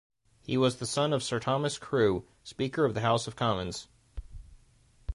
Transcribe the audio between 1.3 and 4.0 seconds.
Thomas Crewe, Speaker of the House of Commons.